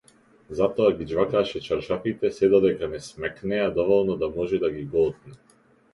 Затоа 0.59 0.93
ги 1.01 1.05
џвакаше 1.11 1.59
чаршафите 1.67 2.31
сѐ 2.37 2.49
додека 2.55 2.91
не 2.95 3.03
смекнеа 3.09 3.71
доволно 3.79 4.19
да 4.25 4.31
може 4.39 4.65
да 4.65 4.77
ги 4.79 4.83
голтне. 4.97 5.41